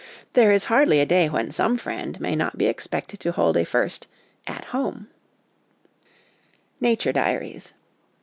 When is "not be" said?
2.35-2.65